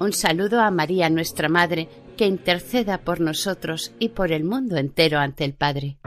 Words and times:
Un 0.00 0.12
saludo 0.12 0.60
a 0.60 0.70
María, 0.70 1.10
nuestra 1.10 1.48
Madre, 1.48 1.88
que 2.16 2.26
interceda 2.26 2.98
por 2.98 3.20
nosotros 3.20 3.92
y 3.98 4.10
por 4.10 4.30
el 4.30 4.44
mundo 4.44 4.76
entero 4.76 5.18
ante 5.18 5.44
el 5.44 5.54
Padre. 5.54 5.98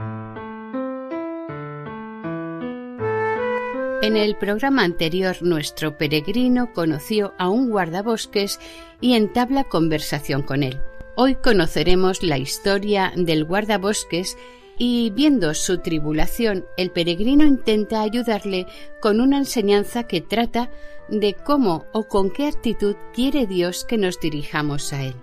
En 4.02 4.16
el 4.16 4.36
programa 4.36 4.82
anterior, 4.82 5.36
nuestro 5.42 5.96
peregrino 5.96 6.72
conoció 6.72 7.34
a 7.38 7.48
un 7.48 7.70
guardabosques 7.70 8.58
y 9.00 9.14
entabla 9.14 9.64
conversación 9.64 10.42
con 10.42 10.62
él. 10.62 10.80
Hoy 11.14 11.34
conoceremos 11.34 12.22
la 12.22 12.38
historia 12.38 13.12
del 13.14 13.44
guardabosques 13.44 14.36
y 14.84 15.10
viendo 15.10 15.54
su 15.54 15.78
tribulación, 15.78 16.66
el 16.76 16.90
peregrino 16.90 17.44
intenta 17.44 18.02
ayudarle 18.02 18.66
con 19.00 19.20
una 19.20 19.38
enseñanza 19.38 20.08
que 20.08 20.20
trata 20.20 20.72
de 21.08 21.34
cómo 21.34 21.86
o 21.92 22.08
con 22.08 22.32
qué 22.32 22.48
actitud 22.48 22.96
quiere 23.14 23.46
Dios 23.46 23.84
que 23.84 23.96
nos 23.96 24.18
dirijamos 24.18 24.92
a 24.92 25.04
Él. 25.04 25.14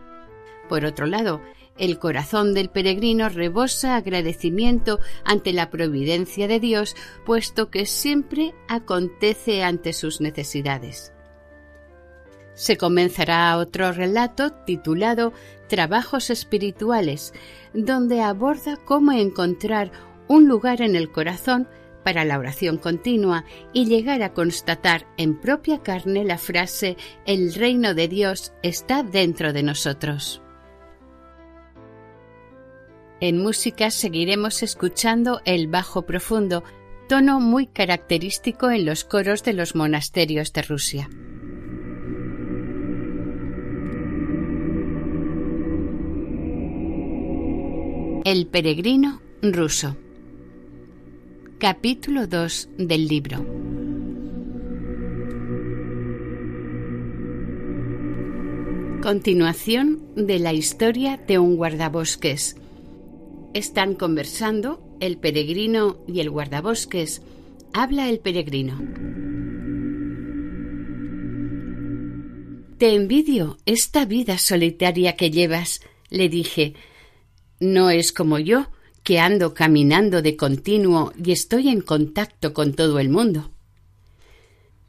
Por 0.69 0.85
otro 0.85 1.07
lado, 1.07 1.41
el 1.77 1.99
corazón 1.99 2.53
del 2.53 2.69
peregrino 2.69 3.27
rebosa 3.27 3.97
agradecimiento 3.97 5.01
ante 5.25 5.51
la 5.51 5.69
providencia 5.69 6.47
de 6.47 6.61
Dios, 6.61 6.95
puesto 7.25 7.69
que 7.69 7.85
siempre 7.85 8.53
acontece 8.69 9.61
ante 9.65 9.91
sus 9.91 10.21
necesidades. 10.21 11.11
Se 12.53 12.77
comenzará 12.77 13.57
otro 13.57 13.91
relato 13.91 14.51
titulado 14.65 15.33
Trabajos 15.69 16.29
Espirituales, 16.29 17.33
donde 17.73 18.21
aborda 18.21 18.75
cómo 18.75 19.13
encontrar 19.13 19.91
un 20.27 20.49
lugar 20.49 20.81
en 20.81 20.97
el 20.97 21.09
corazón 21.09 21.69
para 22.03 22.25
la 22.25 22.37
oración 22.37 22.77
continua 22.77 23.45
y 23.71 23.85
llegar 23.85 24.21
a 24.23 24.33
constatar 24.33 25.07
en 25.17 25.39
propia 25.39 25.81
carne 25.81 26.25
la 26.25 26.37
frase 26.37 26.97
El 27.25 27.53
reino 27.53 27.93
de 27.93 28.07
Dios 28.07 28.51
está 28.63 29.03
dentro 29.03 29.53
de 29.53 29.63
nosotros. 29.63 30.41
En 33.21 33.37
música 33.37 33.91
seguiremos 33.91 34.63
escuchando 34.63 35.41
el 35.45 35.67
bajo 35.67 36.03
profundo, 36.03 36.63
tono 37.07 37.39
muy 37.39 37.67
característico 37.67 38.71
en 38.71 38.85
los 38.85 39.03
coros 39.03 39.43
de 39.43 39.53
los 39.53 39.75
monasterios 39.75 40.53
de 40.53 40.61
Rusia. 40.61 41.09
El 48.25 48.47
peregrino 48.47 49.21
ruso. 49.41 49.95
Capítulo 51.57 52.27
2 52.27 52.69
del 52.77 53.07
libro. 53.07 53.45
Continuación 59.01 60.01
de 60.15 60.39
la 60.39 60.51
historia 60.51 61.15
de 61.15 61.39
un 61.39 61.55
guardabosques. 61.55 62.57
Están 63.53 63.95
conversando 63.95 64.81
el 64.99 65.17
peregrino 65.17 65.99
y 66.05 66.19
el 66.19 66.29
guardabosques. 66.29 67.21
Habla 67.73 68.09
el 68.09 68.19
peregrino. 68.19 68.81
Te 72.77 72.95
envidio 72.95 73.57
esta 73.65 74.05
vida 74.05 74.37
solitaria 74.37 75.15
que 75.15 75.31
llevas, 75.31 75.81
le 76.09 76.27
dije, 76.27 76.75
no 77.59 77.89
es 77.89 78.11
como 78.11 78.39
yo, 78.39 78.67
que 79.03 79.19
ando 79.19 79.53
caminando 79.53 80.21
de 80.21 80.35
continuo 80.35 81.13
y 81.23 81.31
estoy 81.31 81.69
en 81.69 81.81
contacto 81.81 82.53
con 82.53 82.73
todo 82.73 82.99
el 82.99 83.09
mundo. 83.09 83.51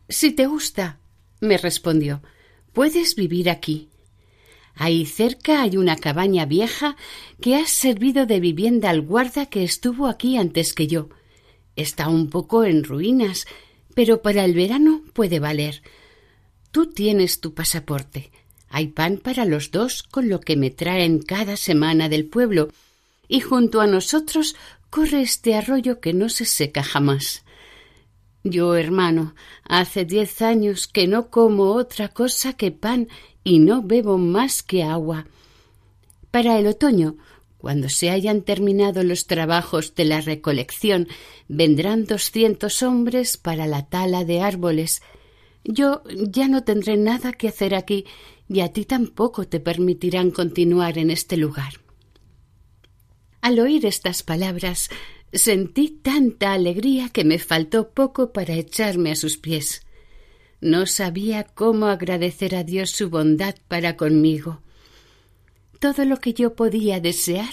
Si 0.09 0.33
te 0.33 0.47
gusta, 0.47 0.99
me 1.41 1.57
respondió, 1.57 2.23
puedes 2.73 3.15
vivir 3.15 3.49
aquí. 3.49 3.89
Ahí 4.75 5.07
cerca 5.07 5.63
hay 5.63 5.77
una 5.77 5.97
cabaña 5.97 6.47
vieja 6.47 6.97
que 7.41 7.57
ha 7.57 7.67
servido 7.67 8.27
de 8.27 8.41
vivienda 8.41 8.91
al 8.91 9.03
guarda 9.03 9.47
que 9.47 9.63
estuvo 9.63 10.07
aquí 10.07 10.37
antes 10.37 10.75
que 10.75 10.87
yo. 10.87 11.09
Está 11.77 12.09
un 12.09 12.31
poco 12.31 12.65
en 12.65 12.85
ruinas, 12.85 13.47
pero 13.95 14.23
para 14.23 14.45
el 14.45 14.55
verano 14.55 15.03
puede 15.13 15.39
valer. 15.39 15.83
Tú 16.71 16.87
tienes 16.87 17.41
tu 17.41 17.55
pasaporte. 17.55 18.31
Hay 18.71 18.89
pan 18.89 19.19
para 19.19 19.45
los 19.45 19.73
dos 19.73 20.03
con 20.03 20.29
lo 20.29 20.41
que 20.41 20.57
me 20.57 20.71
traen 20.71 21.21
cada 21.21 21.57
semana 21.57 22.09
del 22.09 22.25
pueblo, 22.25 22.69
y 23.29 23.41
junto 23.41 23.81
a 23.81 23.87
nosotros 23.87 24.57
corre 24.89 25.23
este 25.23 25.55
arroyo 25.55 26.01
que 26.01 26.13
no 26.13 26.29
se 26.29 26.45
seca 26.45 26.83
jamás. 26.83 27.45
Yo, 28.45 28.77
hermano, 28.77 29.35
hace 29.65 30.05
diez 30.05 30.41
años 30.41 30.87
que 30.87 31.07
no 31.07 31.29
como 31.31 31.73
otra 31.73 32.09
cosa 32.09 32.55
que 32.55 32.71
pan 32.71 33.09
y 33.45 33.59
no 33.59 33.83
bebo 33.83 34.17
más 34.19 34.63
que 34.63 34.83
agua. 34.83 35.27
Para 36.31 36.59
el 36.59 36.67
otoño, 36.67 37.17
cuando 37.59 37.89
se 37.89 38.09
hayan 38.09 38.43
terminado 38.43 39.03
los 39.03 39.27
trabajos 39.27 39.95
de 39.95 40.05
la 40.07 40.21
recolección, 40.21 41.09
vendrán 41.49 42.07
doscientos 42.07 42.83
hombres 42.83 43.37
para 43.37 43.67
la 43.67 43.87
tala 43.87 44.25
de 44.25 44.41
árboles. 44.41 45.03
Yo 45.65 46.03
ya 46.07 46.49
no 46.49 46.65
tendré 46.65 46.97
nada 46.97 47.33
que 47.33 47.49
hacer 47.49 47.75
aquí 47.75 48.07
y 48.49 48.61
a 48.61 48.73
ti 48.73 48.85
tampoco 48.85 49.47
te 49.47 49.61
permitirán 49.61 50.31
continuar 50.31 50.99
en 50.99 51.11
este 51.11 51.37
lugar. 51.37 51.75
Al 53.41 53.59
oír 53.59 53.87
estas 53.87 54.23
palabras 54.23 54.91
sentí 55.33 55.89
tanta 55.89 56.53
alegría 56.53 57.09
que 57.09 57.25
me 57.25 57.39
faltó 57.39 57.91
poco 57.91 58.33
para 58.33 58.55
echarme 58.55 59.13
a 59.13 59.17
sus 59.17 59.39
pies. 59.39 59.87
No 60.61 60.87
sabía 60.87 61.45
cómo 61.45 61.87
agradecer 61.87 62.55
a 62.55 62.65
Dios 62.65 62.91
su 62.91 63.09
bondad 63.09 63.55
para 63.69 63.97
conmigo. 63.97 64.61
Todo 65.79 66.05
lo 66.05 66.19
que 66.19 66.35
yo 66.35 66.55
podía 66.55 67.01
desear 67.01 67.51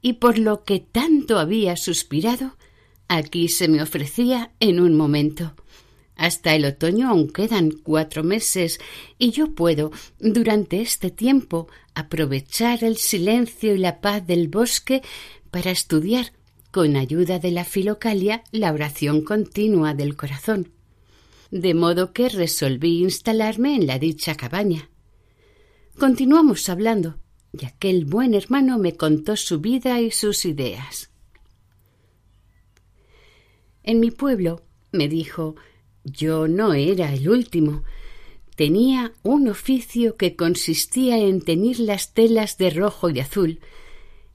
y 0.00 0.14
por 0.14 0.38
lo 0.38 0.62
que 0.62 0.78
tanto 0.78 1.38
había 1.38 1.76
suspirado, 1.76 2.56
aquí 3.08 3.48
se 3.48 3.66
me 3.66 3.82
ofrecía 3.82 4.52
en 4.60 4.78
un 4.78 4.94
momento. 4.96 5.54
Hasta 6.18 6.56
el 6.56 6.64
otoño 6.64 7.08
aún 7.08 7.30
quedan 7.30 7.70
cuatro 7.70 8.24
meses 8.24 8.80
y 9.18 9.30
yo 9.30 9.54
puedo, 9.54 9.92
durante 10.18 10.80
este 10.80 11.12
tiempo, 11.12 11.68
aprovechar 11.94 12.82
el 12.82 12.96
silencio 12.96 13.72
y 13.76 13.78
la 13.78 14.00
paz 14.00 14.26
del 14.26 14.48
bosque 14.48 15.02
para 15.52 15.70
estudiar, 15.70 16.32
con 16.72 16.96
ayuda 16.96 17.38
de 17.38 17.52
la 17.52 17.64
filocalia, 17.64 18.42
la 18.50 18.72
oración 18.72 19.22
continua 19.22 19.94
del 19.94 20.16
corazón. 20.16 20.72
De 21.52 21.72
modo 21.72 22.12
que 22.12 22.28
resolví 22.28 22.98
instalarme 22.98 23.76
en 23.76 23.86
la 23.86 24.00
dicha 24.00 24.34
cabaña. 24.34 24.90
Continuamos 25.98 26.68
hablando, 26.68 27.20
y 27.52 27.64
aquel 27.64 28.06
buen 28.06 28.34
hermano 28.34 28.76
me 28.78 28.96
contó 28.96 29.36
su 29.36 29.60
vida 29.60 30.00
y 30.00 30.10
sus 30.10 30.44
ideas. 30.44 31.10
En 33.84 34.00
mi 34.00 34.10
pueblo, 34.10 34.64
me 34.90 35.08
dijo, 35.08 35.54
yo 36.10 36.48
no 36.48 36.74
era 36.74 37.12
el 37.12 37.28
último. 37.28 37.84
Tenía 38.56 39.12
un 39.22 39.48
oficio 39.48 40.16
que 40.16 40.34
consistía 40.34 41.18
en 41.18 41.40
teñir 41.40 41.80
las 41.80 42.12
telas 42.14 42.58
de 42.58 42.70
rojo 42.70 43.10
y 43.10 43.20
azul. 43.20 43.60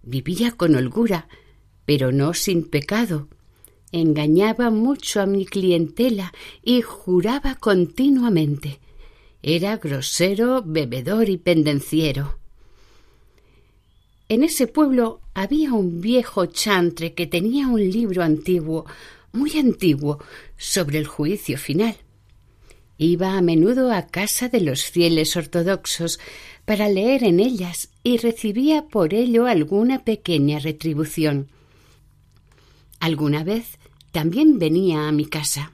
Vivía 0.02 0.52
con 0.52 0.76
holgura, 0.76 1.28
pero 1.86 2.12
no 2.12 2.34
sin 2.34 2.64
pecado. 2.64 3.28
Engañaba 3.92 4.70
mucho 4.70 5.22
a 5.22 5.26
mi 5.26 5.46
clientela 5.46 6.34
y 6.64 6.82
juraba 6.82 7.56
continuamente. 7.56 8.80
Era 9.42 9.78
grosero, 9.78 10.64
bebedor 10.66 11.30
y 11.30 11.38
pendenciero. 11.38 12.40
En 14.30 14.44
ese 14.44 14.68
pueblo 14.68 15.20
había 15.34 15.74
un 15.74 16.02
viejo 16.02 16.46
chantre 16.46 17.14
que 17.14 17.28
tenía 17.28 17.68
un 17.68 17.82
libro 17.82 18.24
antiguo 18.24 18.86
muy 19.34 19.58
antiguo 19.58 20.24
sobre 20.58 21.00
el 21.00 21.08
juicio 21.08 21.58
final. 21.58 21.98
Iba 22.98 23.36
a 23.38 23.42
menudo 23.42 23.92
a 23.92 24.08
casa 24.08 24.48
de 24.48 24.62
los 24.62 24.86
fieles 24.86 25.36
ortodoxos 25.36 26.20
para 26.64 26.88
leer 26.88 27.24
en 27.24 27.40
ellas 27.40 27.90
y 28.04 28.18
recibía 28.18 28.86
por 28.88 29.14
ello 29.14 29.48
alguna 29.48 30.06
pequeña 30.06 30.60
retribución. 30.60 31.50
Alguna 33.00 33.44
vez 33.44 33.80
también 34.12 34.60
venía 34.60 35.08
a 35.08 35.12
mi 35.12 35.26
casa. 35.26 35.74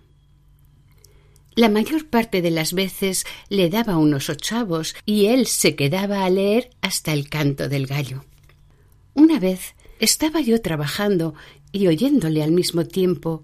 La 1.55 1.67
mayor 1.67 2.09
parte 2.09 2.41
de 2.41 2.51
las 2.51 2.71
veces 2.71 3.25
le 3.49 3.69
daba 3.69 3.97
unos 3.97 4.29
ochavos 4.29 4.95
y 5.05 5.25
él 5.25 5.45
se 5.45 5.75
quedaba 5.75 6.23
a 6.23 6.29
leer 6.29 6.69
hasta 6.79 7.11
el 7.11 7.27
canto 7.27 7.67
del 7.67 7.85
gallo. 7.85 8.23
Una 9.13 9.39
vez 9.39 9.75
estaba 9.99 10.41
yo 10.41 10.61
trabajando 10.61 11.35
y 11.71 11.87
oyéndole 11.87 12.41
al 12.41 12.51
mismo 12.51 12.85
tiempo, 12.85 13.43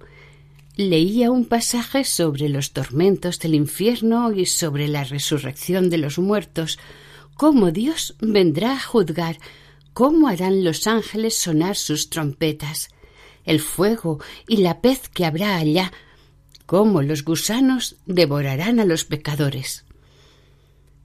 leía 0.75 1.31
un 1.31 1.45
pasaje 1.45 2.03
sobre 2.03 2.49
los 2.49 2.71
tormentos 2.73 3.39
del 3.39 3.55
infierno 3.55 4.31
y 4.31 4.45
sobre 4.45 4.87
la 4.87 5.03
resurrección 5.03 5.89
de 5.89 5.97
los 5.97 6.17
muertos, 6.17 6.79
cómo 7.35 7.71
Dios 7.71 8.15
vendrá 8.19 8.73
a 8.73 8.79
juzgar, 8.79 9.37
cómo 9.93 10.27
harán 10.27 10.63
los 10.63 10.87
ángeles 10.87 11.37
sonar 11.37 11.75
sus 11.75 12.09
trompetas, 12.09 12.89
el 13.43 13.59
fuego 13.59 14.19
y 14.47 14.57
la 14.57 14.81
pez 14.81 15.07
que 15.09 15.25
habrá 15.25 15.57
allá, 15.57 15.91
cómo 16.65 17.01
los 17.01 17.23
gusanos 17.23 17.97
devorarán 18.05 18.79
a 18.79 18.85
los 18.85 19.05
pecadores. 19.05 19.85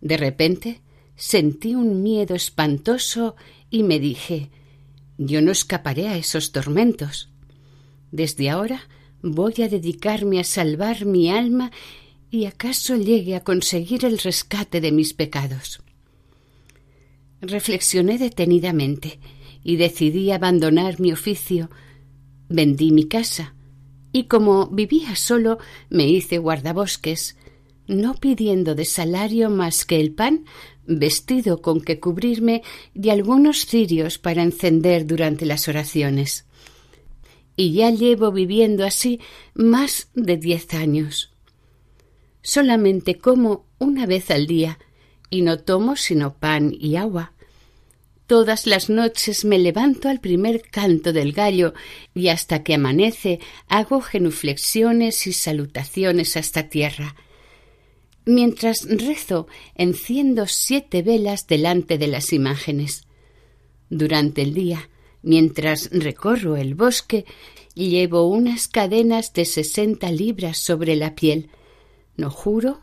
De 0.01 0.17
repente 0.17 0.81
sentí 1.17 1.75
un 1.75 2.03
miedo 2.03 2.35
espantoso 2.35 3.37
y 3.69 3.83
me 3.83 4.01
dije 4.01 4.51
yo 5.23 5.43
no 5.43 5.53
escaparé 5.53 6.09
a 6.09 6.17
esos 6.17 6.51
tormentos. 6.51 7.29
Desde 8.11 8.49
ahora 8.49 8.89
voy 9.23 9.53
a 9.63 9.69
dedicarme 9.69 10.41
a 10.41 10.45
salvar 10.45 11.05
mi 11.05 11.31
alma 11.31 11.71
y 12.31 12.47
acaso 12.47 12.97
llegue 12.97 13.37
a 13.37 13.45
conseguir 13.45 14.07
el 14.07 14.19
rescate 14.19 14.81
de 14.81 14.93
mis 14.93 15.13
pecados. 15.13 15.83
Reflexioné 17.43 18.17
detenidamente 18.17 19.21
y 19.63 19.77
decidí 19.77 20.31
abandonar 20.31 21.01
mi 21.01 21.13
oficio. 21.13 21.69
Vendí 22.49 22.91
mi 22.91 23.05
casa 23.05 23.55
y 24.13 24.25
como 24.25 24.69
vivía 24.69 25.17
solo 25.17 25.59
me 25.91 26.09
hice 26.09 26.39
guardabosques, 26.39 27.37
no 27.87 28.15
pidiendo 28.15 28.75
de 28.75 28.87
salario 28.87 29.51
más 29.51 29.85
que 29.85 30.01
el 30.01 30.15
pan, 30.15 30.47
vestido 30.87 31.63
con 31.63 31.81
que 31.81 32.01
cubrirme 32.01 32.63
y 32.95 33.11
algunos 33.11 33.67
cirios 33.67 34.19
para 34.19 34.43
encender 34.43 35.07
durante 35.07 35.47
las 35.47 35.69
oraciones. 35.69 36.47
Y 37.57 37.73
ya 37.73 37.91
llevo 37.91 38.33
viviendo 38.33 38.85
así 38.85 39.21
más 39.55 40.09
de 40.15 40.37
diez 40.37 40.73
años. 40.75 41.33
Solamente 42.43 43.19
como 43.19 43.67
una 43.79 44.07
vez 44.07 44.31
al 44.31 44.47
día 44.47 44.79
y 45.31 45.43
no 45.43 45.59
tomo 45.59 45.97
sino 45.97 46.35
pan 46.35 46.75
y 46.79 46.97
agua. 46.97 47.33
Todas 48.27 48.67
las 48.67 48.89
noches 48.89 49.45
me 49.45 49.59
levanto 49.59 50.09
al 50.09 50.21
primer 50.21 50.63
canto 50.63 51.13
del 51.13 51.33
gallo 51.33 51.75
y 52.15 52.29
hasta 52.29 52.63
que 52.63 52.75
amanece 52.75 53.41
hago 53.67 54.01
genuflexiones 54.01 55.27
y 55.27 55.33
salutaciones 55.33 56.37
hasta 56.37 56.69
tierra. 56.69 57.17
Mientras 58.27 58.87
rezo, 58.89 59.47
enciendo 59.75 60.47
siete 60.47 61.03
velas 61.03 61.47
delante 61.47 61.99
de 61.99 62.07
las 62.07 62.33
imágenes. 62.33 63.07
Durante 63.89 64.43
el 64.43 64.55
día, 64.55 64.91
mientras 65.23 65.91
recorro 65.91 66.57
el 66.57 66.75
bosque, 66.75 67.25
llevo 67.75 68.29
unas 68.29 68.69
cadenas 68.69 69.33
de 69.33 69.45
sesenta 69.45 70.13
libras 70.13 70.59
sobre 70.59 70.97
la 70.97 71.15
piel. 71.15 71.51
No 72.17 72.31
juro, 72.31 72.81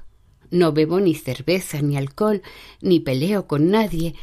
no 0.49 0.71
bebo 0.71 0.99
ni 0.99 1.13
cerveza 1.13 1.81
ni 1.81 1.97
alcohol, 1.97 2.41
ni 2.81 2.99
peleo 2.99 3.47
con 3.47 3.69
nadie, 3.69 4.15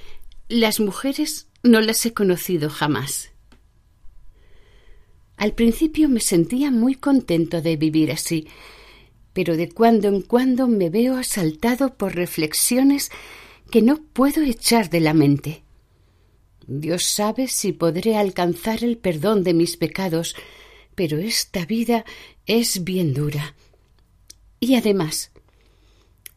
las 0.48 0.80
mujeres 0.80 1.48
no 1.62 1.80
las 1.80 2.04
he 2.04 2.12
conocido 2.12 2.70
jamás. 2.70 3.30
Al 5.36 5.52
principio 5.52 6.08
me 6.08 6.20
sentía 6.20 6.70
muy 6.70 6.94
contento 6.94 7.60
de 7.60 7.76
vivir 7.76 8.12
así, 8.12 8.46
pero 9.34 9.56
de 9.56 9.68
cuando 9.68 10.08
en 10.08 10.22
cuando 10.22 10.66
me 10.66 10.88
veo 10.88 11.18
asaltado 11.18 11.94
por 11.94 12.14
reflexiones 12.14 13.10
que 13.70 13.82
no 13.82 14.00
puedo 14.02 14.42
echar 14.42 14.88
de 14.88 15.00
la 15.00 15.12
mente. 15.12 15.64
Dios 16.66 17.04
sabe 17.04 17.48
si 17.48 17.72
podré 17.72 18.16
alcanzar 18.16 18.82
el 18.84 18.96
perdón 18.96 19.42
de 19.42 19.52
mis 19.52 19.76
pecados, 19.76 20.34
pero 20.94 21.18
esta 21.18 21.66
vida 21.66 22.04
es 22.46 22.84
bien 22.84 23.12
dura. 23.12 23.54
Y 24.60 24.76
además, 24.76 25.32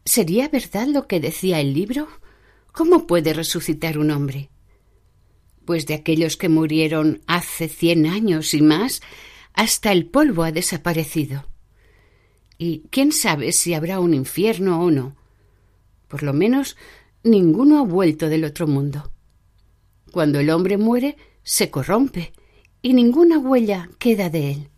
¿sería 0.04 0.48
verdad 0.48 0.88
lo 0.88 1.06
que 1.06 1.20
decía 1.20 1.60
el 1.60 1.72
libro? 1.72 2.08
¿Cómo 2.72 3.06
puede 3.06 3.32
resucitar 3.32 3.98
un 3.98 4.10
hombre? 4.10 4.50
Pues 5.64 5.86
de 5.86 5.94
aquellos 5.94 6.36
que 6.36 6.48
murieron 6.48 7.22
hace 7.26 7.68
cien 7.68 8.06
años 8.06 8.52
y 8.52 8.60
más, 8.60 9.00
hasta 9.54 9.92
el 9.92 10.06
polvo 10.06 10.42
ha 10.42 10.52
desaparecido. 10.52 11.46
Y 12.58 12.82
quién 12.90 13.12
sabe 13.12 13.52
si 13.52 13.72
habrá 13.74 14.00
un 14.00 14.12
infierno 14.14 14.82
o 14.82 14.90
no. 14.90 15.16
Por 16.08 16.22
lo 16.22 16.32
menos 16.32 16.76
ninguno 17.22 17.78
ha 17.78 17.82
vuelto 17.82 18.28
del 18.28 18.44
otro 18.44 18.66
mundo. 18.66 19.12
Cuando 20.10 20.40
el 20.40 20.50
hombre 20.50 20.76
muere, 20.76 21.16
se 21.42 21.70
corrompe 21.70 22.32
y 22.82 22.94
ninguna 22.94 23.38
huella 23.38 23.88
queda 23.98 24.28
de 24.28 24.50
él. 24.50 24.68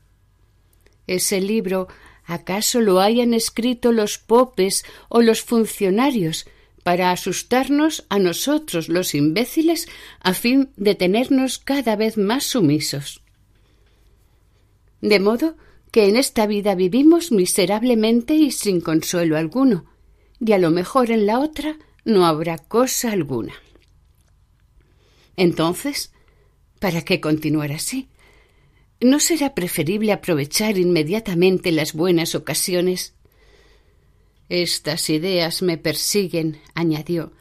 Ese 1.07 1.41
libro 1.41 1.89
acaso 2.25 2.81
lo 2.81 3.01
hayan 3.01 3.35
escrito 3.35 3.93
los 3.93 4.19
popes 4.19 4.85
o 5.09 5.23
los 5.23 5.43
funcionarios 5.43 6.47
para 6.83 7.11
asustarnos 7.11 8.07
a 8.09 8.19
nosotros 8.19 8.89
los 8.89 9.15
imbéciles 9.15 9.89
a 10.21 10.35
fin 10.35 10.71
de 10.77 10.95
tenernos 10.95 11.59
cada 11.59 11.97
vez 11.97 12.17
más 12.17 12.45
sumisos. 12.45 13.23
De 15.01 15.19
modo 15.19 15.57
que 15.91 16.09
en 16.09 16.17
esta 16.17 16.47
vida 16.47 16.75
vivimos 16.75 17.33
miserablemente 17.33 18.35
y 18.35 18.51
sin 18.51 18.81
consuelo 18.81 19.37
alguno, 19.37 19.87
y 20.39 20.53
a 20.53 20.59
lo 20.59 20.71
mejor 20.71 21.11
en 21.11 21.27
la 21.27 21.41
otra 21.41 21.77
no 22.05 22.27
habrá 22.27 22.59
cosa 22.59 23.13
alguna. 23.13 23.55
Entonces, 25.37 26.13
¿para 26.79 27.03
qué 27.03 27.21
continuar 27.21 27.73
así? 27.73 28.09
¿No 29.01 29.21
será 29.21 29.55
preferible 29.55 30.13
aprovechar 30.13 30.77
inmediatamente 30.79 31.73
las 31.73 31.95
buenas 31.95 32.35
ocasiones 32.35 33.15
estas 34.51 35.09
ideas 35.11 35.63
me 35.63 35.79
persiguen, 35.79 36.61
añadió, 36.75 37.33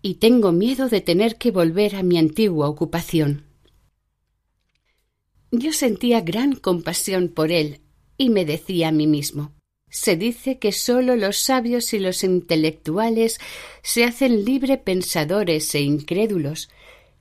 y 0.00 0.14
tengo 0.14 0.52
miedo 0.52 0.88
de 0.88 1.02
tener 1.02 1.36
que 1.36 1.50
volver 1.50 1.96
a 1.96 2.02
mi 2.02 2.18
antigua 2.18 2.66
ocupación. 2.68 3.44
Yo 5.58 5.72
sentía 5.72 6.20
gran 6.20 6.54
compasión 6.54 7.28
por 7.28 7.50
él 7.50 7.80
y 8.16 8.30
me 8.30 8.44
decía 8.44 8.88
a 8.88 8.92
mí 8.92 9.06
mismo 9.06 9.52
se 9.94 10.16
dice 10.16 10.58
que 10.58 10.72
sólo 10.72 11.14
los 11.14 11.38
sabios 11.38 11.94
y 11.94 12.00
los 12.00 12.24
intelectuales 12.24 13.38
se 13.84 14.02
hacen 14.02 14.44
libre 14.44 14.76
pensadores 14.76 15.72
e 15.76 15.82
incrédulos, 15.82 16.68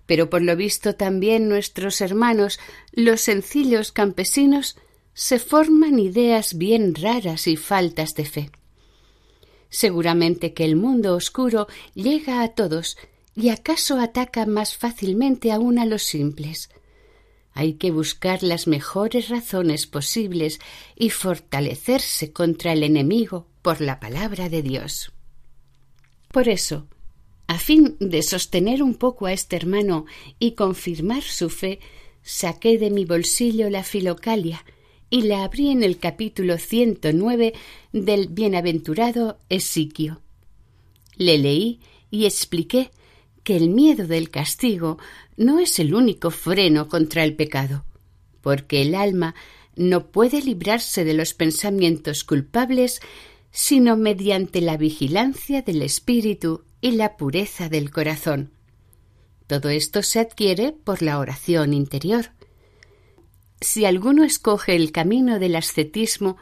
pero 0.08 0.32
por 0.32 0.42
lo 0.42 0.56
visto 0.56 0.96
también 0.96 1.48
nuestros 1.48 2.02
hermanos, 2.02 2.60
los 2.92 3.22
sencillos 3.22 3.92
campesinos, 3.92 4.75
se 5.13 5.38
forman 5.38 6.00
ideas 6.00 6.58
bien 6.58 6.96
raras 6.96 7.46
y 7.46 7.58
faltas 7.58 8.16
de 8.16 8.25
fe. 8.25 8.50
Seguramente 9.70 10.56
que 10.56 10.66
el 10.66 10.75
mundo 10.75 11.16
oscuro 11.16 11.68
llega 11.94 12.42
a 12.42 12.56
todos 12.56 12.98
y 13.36 13.50
acaso 13.50 14.00
ataca 14.00 14.48
más 14.48 14.75
fácilmente 14.75 15.52
aún 15.52 15.78
a 15.78 15.86
los 15.86 16.02
simples. 16.02 16.72
Hay 17.53 17.74
que 17.74 17.91
buscar 17.91 18.41
las 18.41 18.67
mejores 18.67 19.29
razones 19.29 19.86
posibles 19.86 20.60
y 20.95 21.10
fortalecerse 21.10 22.33
contra 22.33 22.74
el 22.74 22.83
enemigo 22.83 23.48
por 23.62 23.79
la 23.79 24.00
palabra 24.00 24.50
de 24.50 24.62
Dios. 24.62 25.12
Por 26.31 26.50
eso, 26.50 26.88
a 27.48 27.60
fin 27.60 27.95
de 28.00 28.24
sostener 28.24 28.81
un 28.81 28.95
poco 28.95 29.27
a 29.27 29.33
este 29.33 29.55
hermano 29.55 30.05
y 30.39 30.53
confirmar 30.53 31.22
su 31.22 31.50
fe, 31.50 31.79
saqué 32.24 32.77
de 32.77 32.89
mi 32.89 33.05
bolsillo 33.05 33.69
la 33.69 33.83
filocalia 33.83 34.65
y 35.10 35.22
la 35.22 35.43
abrí 35.43 35.69
en 35.69 35.83
el 35.83 36.00
capítulo 36.00 36.57
109 36.57 37.53
del 37.91 38.29
bienaventurado 38.29 39.38
Esiquio. 39.50 40.22
Le 41.17 41.38
leí 41.38 41.81
y 42.10 42.25
expliqué 42.25 42.89
que 43.44 43.56
el 43.56 43.70
miedo 43.70 44.08
del 44.08 44.30
castigo 44.30 44.98
no 45.38 45.60
es 45.60 45.80
el 45.80 45.94
único 45.94 46.32
freno 46.32 46.88
contra 46.88 47.24
el 47.24 47.36
pecado, 47.36 47.86
porque 48.42 48.82
el 48.82 48.96
alma 48.96 49.36
no 49.76 50.08
puede 50.12 50.42
librarse 50.42 51.04
de 51.04 51.14
los 51.14 51.34
pensamientos 51.34 52.24
culpables 52.24 53.02
sino 53.54 53.96
mediante 53.96 54.62
la 54.62 54.78
vigilancia 54.78 55.62
del 55.62 55.84
espíritu 55.84 56.64
y 56.82 56.92
la 56.92 57.18
pureza 57.18 57.70
del 57.70 57.92
corazón. 57.92 58.52
Todo 59.46 59.70
esto 59.70 60.02
se 60.02 60.20
adquiere 60.20 60.72
por 60.72 61.04
la 61.04 61.20
oración 61.20 61.74
interior. 61.74 62.32
Si 63.62 63.86
alguno 63.86 64.24
escoge 64.24 64.76
el 64.76 64.92
camino 64.92 65.38
del 65.38 65.56
ascetismo, 65.56 66.38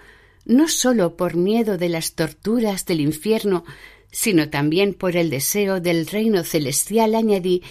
no 0.45 0.69
sólo 0.69 1.17
por 1.17 1.35
miedo 1.35 1.77
de 1.77 1.89
las 1.89 2.13
torturas 2.15 2.85
del 2.85 3.01
infierno, 3.01 3.65
sino 4.11 4.49
también 4.49 4.93
por 4.93 5.15
el 5.15 5.29
deseo 5.29 5.79
del 5.79 6.05
reino 6.07 6.43
celestial, 6.43 7.15
añadí, 7.15 7.63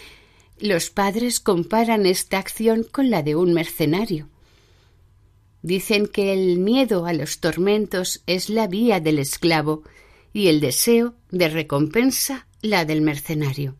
los 0.59 0.91
padres 0.91 1.41
comparan 1.41 2.07
esta 2.07 2.39
acción 2.39 2.85
con 2.85 3.11
la 3.11 3.23
de 3.23 3.37
un 3.37 3.53
mercenario. 3.53 4.29
Dicen 5.63 6.07
que 6.07 6.33
el 6.33 6.59
miedo 6.59 7.07
a 7.07 7.13
los 7.13 7.41
tormentos 7.41 8.23
es 8.27 8.49
la 8.49 8.67
vía 8.67 9.01
del 9.01 9.19
esclavo 9.19 9.83
y 10.33 10.49
el 10.49 10.61
deseo 10.61 11.15
de 11.31 11.49
recompensa 11.49 12.47
la 12.63 12.85
del 12.85 13.03
mercenario. 13.03 13.77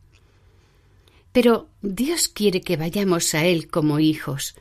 Pero 1.33 1.69
Dios 1.81 2.29
quiere 2.29 2.61
que 2.61 2.77
vayamos 2.77 3.35
a 3.35 3.47
Él 3.47 3.69
como 3.69 4.01
hijos. 4.01 4.55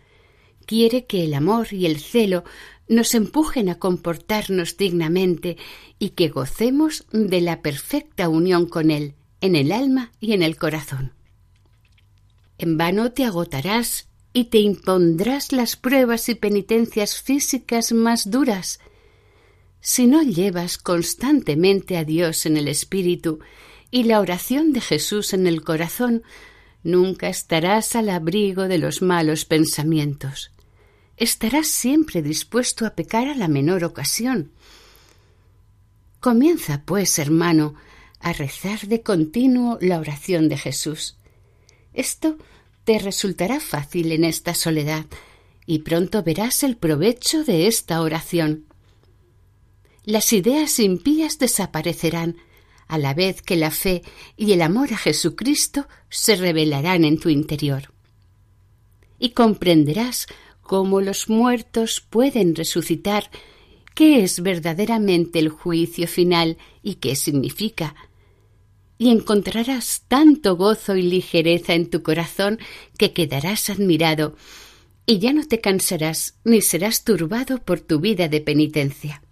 Quiere 0.66 1.06
que 1.06 1.24
el 1.24 1.34
amor 1.34 1.74
y 1.74 1.86
el 1.86 2.00
celo 2.00 2.44
nos 2.90 3.14
empujen 3.14 3.70
a 3.70 3.76
comportarnos 3.76 4.76
dignamente 4.76 5.58
y 6.00 6.10
que 6.10 6.28
gocemos 6.28 7.06
de 7.12 7.40
la 7.40 7.62
perfecta 7.62 8.28
unión 8.28 8.66
con 8.66 8.92
Él, 8.92 9.14
en 9.42 9.56
el 9.56 9.72
alma 9.72 10.12
y 10.20 10.34
en 10.34 10.42
el 10.42 10.58
corazón. 10.58 11.14
En 12.58 12.78
vano 12.78 13.12
te 13.12 13.24
agotarás 13.24 14.08
y 14.34 14.46
te 14.46 14.58
impondrás 14.58 15.52
las 15.52 15.76
pruebas 15.76 16.28
y 16.30 16.36
penitencias 16.36 17.22
físicas 17.22 17.92
más 17.92 18.32
duras. 18.32 18.80
Si 19.82 20.08
no 20.08 20.24
llevas 20.24 20.78
constantemente 20.78 21.96
a 21.96 22.04
Dios 22.04 22.46
en 22.48 22.58
el 22.58 22.68
espíritu 22.68 23.40
y 23.92 24.04
la 24.04 24.20
oración 24.20 24.74
de 24.74 24.82
Jesús 24.82 25.34
en 25.34 25.46
el 25.46 25.64
corazón, 25.64 26.24
nunca 26.84 27.30
estarás 27.30 27.96
al 27.96 28.10
abrigo 28.10 28.68
de 28.68 28.80
los 28.80 29.04
malos 29.04 29.46
pensamientos. 29.46 30.52
Estarás 31.20 31.68
siempre 31.68 32.22
dispuesto 32.22 32.86
a 32.86 32.92
pecar 32.92 33.28
a 33.28 33.36
la 33.36 33.50
menor 33.50 33.84
ocasión. 33.84 34.54
Comienza, 36.22 36.84
pues, 36.86 37.20
hermano, 37.20 37.76
a 38.22 38.32
rezar 38.32 38.88
de 38.88 39.04
continuo 39.04 39.78
la 39.82 40.00
oración 40.00 40.48
de 40.48 40.58
Jesús. 40.58 41.18
Esto 41.94 42.38
te 42.86 43.00
resultará 43.00 43.60
fácil 43.60 44.14
en 44.14 44.24
esta 44.24 44.54
soledad, 44.54 45.08
y 45.66 45.80
pronto 45.80 46.24
verás 46.24 46.64
el 46.64 46.78
provecho 46.78 47.44
de 47.44 47.68
esta 47.68 48.02
oración. 48.02 48.64
Las 50.06 50.32
ideas 50.32 50.80
impías 50.80 51.38
desaparecerán, 51.38 52.38
a 52.88 52.98
la 52.98 53.14
vez 53.14 53.42
que 53.42 53.58
la 53.58 53.72
fe 53.72 54.04
y 54.38 54.54
el 54.54 54.62
amor 54.62 54.94
a 54.94 54.98
Jesucristo 54.98 55.86
se 56.10 56.38
revelarán 56.38 57.04
en 57.04 57.20
tu 57.20 57.28
interior. 57.28 57.94
Y 59.20 59.32
comprenderás 59.32 60.26
cómo 60.70 61.02
los 61.02 61.30
muertos 61.30 62.00
pueden 62.00 62.54
resucitar, 62.54 63.32
qué 63.96 64.24
es 64.24 64.44
verdaderamente 64.44 65.40
el 65.40 65.50
juicio 65.50 66.08
final 66.08 66.60
y 66.84 66.96
qué 67.02 67.16
significa, 67.16 67.96
y 69.00 69.10
encontrarás 69.10 70.04
tanto 70.08 70.58
gozo 70.58 70.96
y 70.96 71.02
ligereza 71.02 71.74
en 71.74 71.90
tu 71.90 72.04
corazón 72.04 72.60
que 73.00 73.14
quedarás 73.14 73.72
admirado 73.72 74.36
y 75.08 75.18
ya 75.18 75.34
no 75.34 75.44
te 75.48 75.60
cansarás 75.60 76.38
ni 76.44 76.62
serás 76.62 77.04
turbado 77.04 77.66
por 77.66 77.80
tu 77.80 78.00
vida 78.00 78.28
de 78.28 78.40
penitencia. 78.40 79.24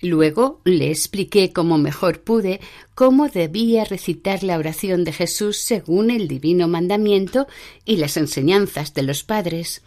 Luego 0.00 0.60
le 0.64 0.90
expliqué 0.90 1.52
como 1.52 1.76
mejor 1.76 2.22
pude 2.22 2.60
cómo 2.94 3.28
debía 3.28 3.84
recitar 3.84 4.42
la 4.42 4.56
oración 4.56 5.04
de 5.04 5.12
Jesús 5.12 5.58
según 5.58 6.10
el 6.10 6.26
divino 6.26 6.68
mandamiento 6.68 7.46
y 7.84 7.96
las 7.96 8.16
enseñanzas 8.16 8.94
de 8.94 9.02
los 9.02 9.22
padres. 9.22 9.82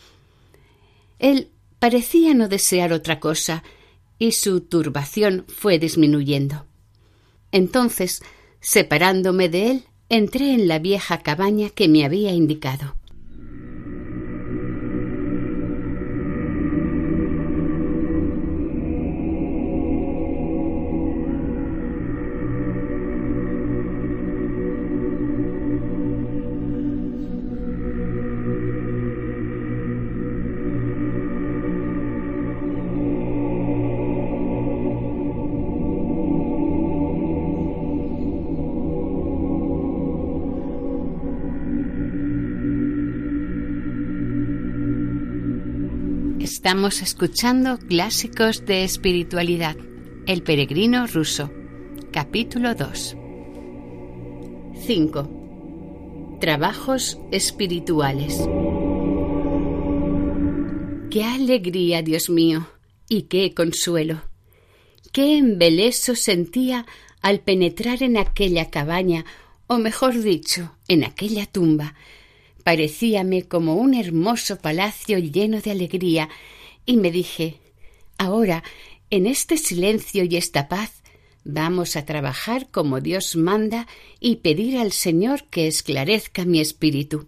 Él 1.18 1.50
parecía 1.80 2.34
no 2.34 2.48
desear 2.48 2.94
otra 2.94 3.20
cosa, 3.20 3.64
y 4.20 4.34
su 4.34 4.62
turbación 4.62 5.46
fue 5.48 5.80
disminuyendo. 5.80 6.66
Entonces, 7.52 8.22
separándome 8.62 9.50
de 9.50 9.72
él, 9.72 9.84
entré 10.10 10.54
en 10.54 10.68
la 10.68 10.80
vieja 10.80 11.20
cabaña 11.22 11.70
que 11.72 11.88
me 11.88 12.06
había 12.06 12.32
indicado. 12.32 12.96
Estamos 46.64 47.02
escuchando 47.02 47.78
Clásicos 47.78 48.66
de 48.66 48.86
Espiritualidad, 48.86 49.76
El 50.28 50.44
Peregrino 50.44 51.08
Ruso, 51.08 51.52
capítulo 52.14 52.74
2. 52.74 53.18
5. 54.86 56.38
Trabajos 56.40 57.20
espirituales. 57.32 58.48
Qué 61.12 61.26
alegría, 61.26 62.02
Dios 62.02 62.30
mío, 62.30 62.66
y 63.10 63.24
qué 63.24 63.54
consuelo. 63.54 64.22
Qué 65.12 65.38
embeleso 65.38 66.16
sentía 66.16 66.86
al 67.22 67.42
penetrar 67.42 68.04
en 68.04 68.16
aquella 68.16 68.70
cabaña, 68.70 69.26
o 69.68 69.80
mejor 69.80 70.18
dicho, 70.18 70.72
en 70.88 71.04
aquella 71.04 71.46
tumba, 71.46 71.96
parecíame 72.64 73.44
como 73.44 73.76
un 73.76 73.94
hermoso 73.94 74.58
palacio 74.58 75.20
lleno 75.20 75.62
de 75.62 75.72
alegría, 75.72 76.30
y 76.86 76.98
me 76.98 77.12
dije 77.12 77.60
Ahora, 78.18 78.64
en 79.10 79.28
este 79.28 79.58
silencio 79.58 80.24
y 80.24 80.38
esta 80.38 80.68
paz, 80.68 81.04
vamos 81.44 81.96
a 81.96 82.06
trabajar 82.06 82.70
como 82.72 83.02
Dios 83.02 83.36
manda 83.36 83.88
y 84.20 84.38
pedir 84.38 84.78
al 84.78 84.92
Señor 84.92 85.44
que 85.50 85.68
esclarezca 85.68 86.46
mi 86.46 86.60
espíritu. 86.60 87.28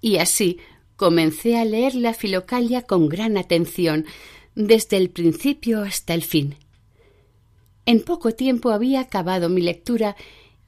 Y 0.00 0.18
así 0.18 0.58
comencé 0.96 1.58
a 1.58 1.64
leer 1.64 1.94
la 1.94 2.14
filocalia 2.14 2.82
con 2.82 3.08
gran 3.08 3.36
atención, 3.36 4.06
desde 4.54 4.96
el 4.96 5.10
principio 5.10 5.82
hasta 5.82 6.14
el 6.14 6.22
fin. 6.22 6.56
En 7.84 8.00
poco 8.00 8.32
tiempo 8.32 8.70
había 8.70 9.00
acabado 9.00 9.48
mi 9.48 9.60
lectura 9.60 10.16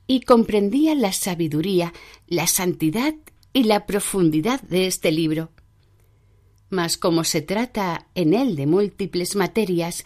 y 0.06 0.20
comprendía 0.20 0.94
la 0.94 1.12
sabiduría, 1.12 1.92
la 2.26 2.46
santidad 2.46 3.14
y 3.58 3.64
la 3.64 3.86
profundidad 3.86 4.62
de 4.62 4.86
este 4.86 5.10
libro. 5.10 5.50
Mas 6.70 6.96
como 6.96 7.24
se 7.24 7.42
trata 7.42 8.06
en 8.14 8.32
él 8.32 8.54
de 8.54 8.68
múltiples 8.68 9.34
materias, 9.34 10.04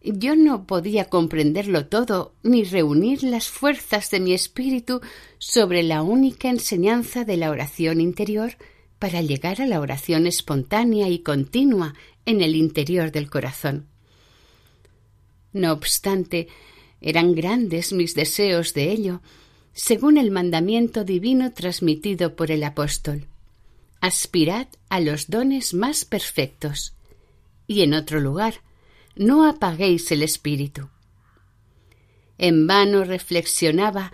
yo 0.00 0.34
no 0.34 0.66
podía 0.66 1.10
comprenderlo 1.10 1.88
todo 1.88 2.34
ni 2.42 2.64
reunir 2.64 3.22
las 3.22 3.48
fuerzas 3.48 4.10
de 4.10 4.20
mi 4.20 4.32
espíritu 4.32 5.02
sobre 5.36 5.82
la 5.82 6.00
única 6.00 6.48
enseñanza 6.48 7.26
de 7.26 7.36
la 7.36 7.50
oración 7.50 8.00
interior 8.00 8.56
para 8.98 9.20
llegar 9.20 9.60
a 9.60 9.66
la 9.66 9.80
oración 9.80 10.26
espontánea 10.26 11.10
y 11.10 11.18
continua 11.18 11.92
en 12.24 12.40
el 12.40 12.56
interior 12.56 13.12
del 13.12 13.28
corazón. 13.28 13.88
No 15.52 15.70
obstante, 15.70 16.48
eran 17.02 17.34
grandes 17.34 17.92
mis 17.92 18.14
deseos 18.14 18.72
de 18.72 18.90
ello, 18.90 19.20
según 19.76 20.16
el 20.16 20.30
mandamiento 20.30 21.04
divino 21.04 21.52
transmitido 21.52 22.34
por 22.34 22.50
el 22.50 22.64
apóstol. 22.64 23.26
Aspirad 24.00 24.68
a 24.88 25.00
los 25.00 25.28
dones 25.28 25.74
más 25.74 26.06
perfectos. 26.06 26.94
Y 27.66 27.82
en 27.82 27.92
otro 27.92 28.20
lugar, 28.20 28.54
no 29.16 29.46
apaguéis 29.46 30.10
el 30.12 30.22
espíritu. 30.22 30.88
En 32.38 32.66
vano 32.66 33.04
reflexionaba, 33.04 34.12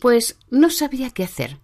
pues 0.00 0.36
no 0.50 0.68
sabía 0.68 1.10
qué 1.10 1.22
hacer. 1.22 1.58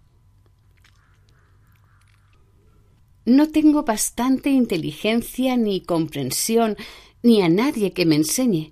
No 3.25 3.49
tengo 3.49 3.83
bastante 3.83 4.49
inteligencia 4.49 5.57
ni 5.57 5.81
comprensión, 5.81 6.77
ni 7.21 7.41
a 7.41 7.49
nadie 7.49 7.91
que 7.91 8.05
me 8.05 8.15
enseñe. 8.15 8.71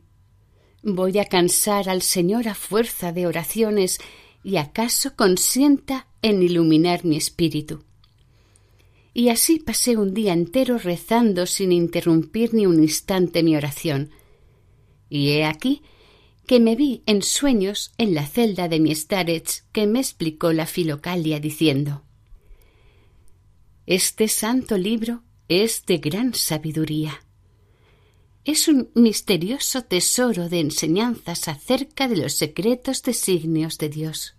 Voy 0.84 1.20
a 1.20 1.26
cansar 1.26 1.90
al 1.90 2.02
Señor 2.02 2.48
a 2.48 2.56
fuerza 2.56 3.12
de 3.12 3.28
oraciones 3.28 4.00
y 4.43 4.58
acaso 4.58 5.15
consienta 5.15 6.08
en 6.22 6.41
iluminar 6.41 7.05
mi 7.05 7.17
espíritu. 7.17 7.84
Y 9.13 9.29
así 9.29 9.60
pasé 9.60 9.98
un 9.98 10.13
día 10.13 10.34
entero 10.34 10.77
rezando 10.77 11.46
sin 11.46 11.72
interrumpir 11.72 12.53
ni 12.53 12.65
un 12.65 12.81
instante 12.81 13.43
mi 13.43 13.55
oración. 13.55 14.12
Y 15.10 15.31
he 15.31 15.46
aquí 15.46 15.81
que 16.46 16.60
me 16.60 16.75
vi 16.75 17.03
en 17.05 17.22
sueños 17.22 17.91
en 17.98 18.15
la 18.15 18.25
celda 18.25 18.67
de 18.67 18.79
mi 18.79 18.96
starets 18.96 19.65
que 19.72 19.88
me 19.88 20.00
explicó 20.00 20.53
la 20.53 20.65
filocalia 20.65 21.39
diciendo 21.39 22.03
Este 23.86 24.27
santo 24.27 24.77
libro 24.77 25.24
es 25.48 25.86
de 25.86 25.98
gran 25.98 26.34
sabiduría 26.34 27.22
es 28.46 28.67
un 28.67 28.89
misterioso 28.96 29.84
tesoro 29.84 30.50
de 30.50 30.60
enseñanzas 30.60 31.48
acerca 31.48 32.08
de 32.08 32.17
los 32.17 32.34
secretos 32.34 33.03
designios 33.03 33.77
de 33.77 33.89
Dios. 33.89 34.36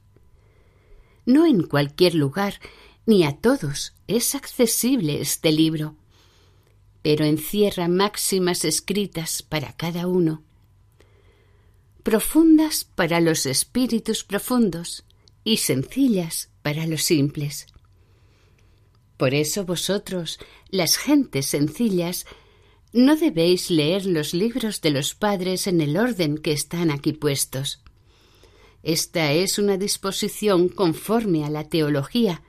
No 1.27 1.47
en 1.47 1.63
cualquier 1.63 2.15
lugar 2.15 2.61
ni 3.07 3.25
a 3.25 3.37
todos 3.37 3.95
es 4.07 4.35
accesible 4.35 5.21
este 5.21 5.53
libro, 5.53 5.97
pero 7.03 7.25
encierra 7.25 7.89
máximas 7.89 8.65
escritas 8.65 9.43
para 9.43 9.73
cada 9.73 10.07
uno, 10.07 10.43
profundas 12.03 12.85
para 12.85 13.21
los 13.21 13.47
espíritus 13.47 14.25
profundos 14.25 15.05
y 15.45 15.59
sencillas 15.59 16.51
para 16.63 16.87
los 16.87 17.03
simples. 17.03 17.67
Por 19.17 19.35
eso 19.35 19.65
vosotros, 19.65 20.39
las 20.71 20.97
gentes 20.97 21.47
sencillas, 21.47 22.27
no 22.93 23.17
debéis 23.17 23.71
leer 23.71 24.07
los 24.07 24.35
libros 24.35 24.81
de 24.81 24.91
los 24.91 25.15
padres 25.15 25.67
en 25.67 25.81
el 25.81 25.97
orden 25.97 26.39
que 26.39 26.53
están 26.53 26.91
aquí 26.91 27.13
puestos. 27.13 27.83
Esta 28.83 29.33
es 29.33 29.59
una 29.59 29.77
disposición 29.77 30.69
conforme 30.69 31.45
a 31.45 31.51
la 31.51 31.69
teología. 31.69 32.43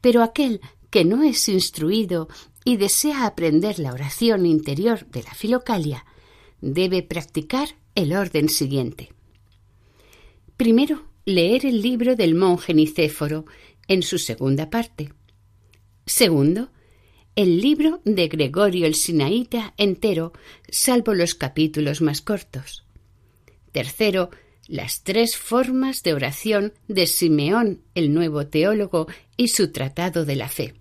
Pero 0.00 0.22
aquel 0.22 0.60
que 0.90 1.04
no 1.04 1.22
es 1.22 1.48
instruido 1.48 2.28
y 2.64 2.76
desea 2.76 3.26
aprender 3.26 3.78
la 3.78 3.92
oración 3.92 4.44
interior 4.44 5.06
de 5.06 5.22
la 5.22 5.34
filocalia, 5.34 6.04
debe 6.60 7.02
practicar 7.02 7.68
el 7.94 8.12
orden 8.12 8.48
siguiente. 8.48 9.12
Primero, 10.56 11.04
leer 11.24 11.64
el 11.66 11.80
libro 11.80 12.16
del 12.16 12.34
monje 12.34 12.74
Nicéforo 12.74 13.46
en 13.88 14.02
su 14.02 14.18
segunda 14.18 14.68
parte. 14.68 15.12
Segundo, 16.06 16.70
el 17.36 17.60
libro 17.60 18.00
de 18.04 18.28
Gregorio 18.28 18.86
el 18.86 18.94
Sinaíta 18.94 19.74
entero, 19.76 20.32
salvo 20.68 21.14
los 21.14 21.34
capítulos 21.34 22.00
más 22.00 22.20
cortos. 22.20 22.84
Tercero, 23.72 24.30
las 24.66 25.04
tres 25.04 25.36
formas 25.36 26.02
de 26.02 26.14
oración 26.14 26.72
de 26.88 27.06
Simeón, 27.06 27.82
el 27.94 28.12
nuevo 28.12 28.46
teólogo, 28.46 29.06
y 29.36 29.48
su 29.48 29.70
tratado 29.70 30.24
de 30.24 30.36
la 30.36 30.48
fe 30.48 30.74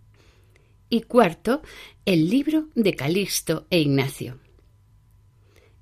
y 0.89 1.01
cuarto, 1.01 1.61
el 2.05 2.29
libro 2.29 2.69
de 2.75 2.95
Calixto 2.95 3.65
e 3.69 3.79
Ignacio. 3.79 4.39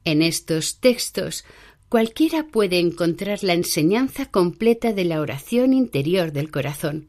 En 0.06 0.22
estos 0.22 0.80
textos 0.80 1.46
cualquiera 1.90 2.48
puede 2.48 2.80
encontrar 2.80 3.44
la 3.44 3.54
enseñanza 3.54 4.26
completa 4.26 4.94
de 4.94 5.06
la 5.06 5.22
oración 5.22 5.74
interior 5.74 6.32
del 6.32 6.50
corazón. 6.52 7.08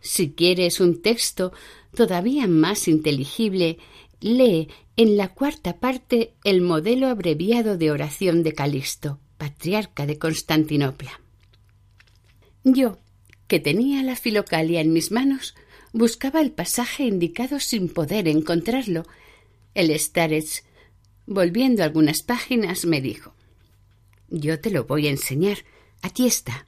Si 0.00 0.32
quieres 0.32 0.80
un 0.80 1.02
texto 1.02 1.52
todavía 1.94 2.46
más 2.46 2.88
inteligible, 2.88 3.78
lee 4.20 4.68
en 4.96 5.16
la 5.16 5.28
cuarta 5.28 5.78
parte 5.78 6.34
el 6.44 6.60
modelo 6.60 7.08
abreviado 7.08 7.76
de 7.76 7.90
oración 7.90 8.42
de 8.42 8.52
Calixto, 8.52 9.18
patriarca 9.38 10.06
de 10.06 10.18
Constantinopla. 10.18 11.20
Yo, 12.64 12.98
que 13.48 13.60
tenía 13.60 14.02
la 14.02 14.16
filocalia 14.16 14.80
en 14.80 14.92
mis 14.92 15.10
manos, 15.10 15.54
Buscaba 15.92 16.40
el 16.40 16.52
pasaje 16.52 17.04
indicado 17.04 17.58
sin 17.58 17.88
poder 17.88 18.28
encontrarlo. 18.28 19.06
El 19.74 19.96
Starets, 19.98 20.62
volviendo 21.26 21.82
algunas 21.82 22.22
páginas, 22.22 22.84
me 22.84 23.00
dijo 23.00 23.34
Yo 24.28 24.60
te 24.60 24.70
lo 24.70 24.84
voy 24.84 25.08
a 25.08 25.10
enseñar. 25.10 25.58
Aquí 26.00 26.26
está. 26.26 26.66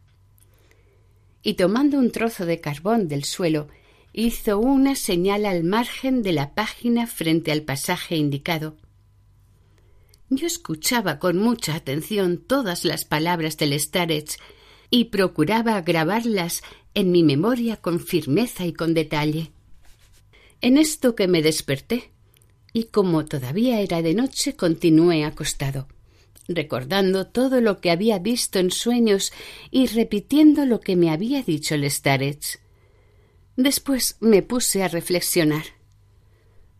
Y 1.44 1.54
tomando 1.54 1.98
un 1.98 2.10
trozo 2.10 2.46
de 2.46 2.60
carbón 2.60 3.06
del 3.06 3.24
suelo, 3.24 3.68
hizo 4.12 4.58
una 4.58 4.94
señal 4.94 5.46
al 5.46 5.64
margen 5.64 6.22
de 6.22 6.32
la 6.32 6.54
página 6.54 7.06
frente 7.06 7.52
al 7.52 7.62
pasaje 7.62 8.16
indicado. 8.16 8.76
Yo 10.28 10.46
escuchaba 10.46 11.18
con 11.18 11.38
mucha 11.38 11.74
atención 11.74 12.38
todas 12.38 12.84
las 12.84 13.04
palabras 13.04 13.56
del 13.58 13.78
Starets 13.78 14.38
y 14.90 15.06
procuraba 15.06 15.80
grabarlas 15.82 16.62
en 16.94 17.10
mi 17.10 17.22
memoria 17.22 17.76
con 17.76 18.00
firmeza 18.00 18.66
y 18.66 18.72
con 18.72 18.94
detalle. 18.94 19.52
En 20.60 20.78
esto 20.78 21.14
que 21.14 21.28
me 21.28 21.42
desperté, 21.42 22.12
y 22.72 22.84
como 22.84 23.24
todavía 23.24 23.80
era 23.80 24.00
de 24.00 24.14
noche, 24.14 24.54
continué 24.54 25.24
acostado, 25.24 25.88
recordando 26.48 27.26
todo 27.26 27.60
lo 27.60 27.80
que 27.80 27.90
había 27.90 28.18
visto 28.18 28.58
en 28.58 28.70
sueños 28.70 29.32
y 29.70 29.86
repitiendo 29.86 30.64
lo 30.64 30.80
que 30.80 30.96
me 30.96 31.10
había 31.10 31.42
dicho 31.42 31.74
el 31.74 31.90
Starets. 31.90 32.60
Después 33.56 34.16
me 34.20 34.42
puse 34.42 34.82
a 34.82 34.88
reflexionar. 34.88 35.64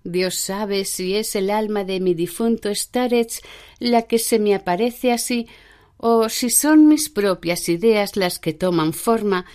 Dios 0.05 0.37
sabe 0.37 0.85
si 0.85 1.15
es 1.15 1.37
el 1.37 1.51
alma 1.51 1.85
de 1.85 2.01
mi 2.01 2.15
difunto 2.15 2.75
Starets 2.75 3.43
la 3.79 4.03
que 4.03 4.19
se 4.19 4.39
me 4.39 4.55
aparece 4.55 5.13
así 5.13 5.47
o 5.97 6.29
si 6.29 6.51
son 6.51 6.89
mis 6.89 7.09
propias 7.09 7.69
ideas 7.69 8.17
las 8.17 8.41
que 8.41 8.53
toman 8.53 8.93
forma, 8.93 9.47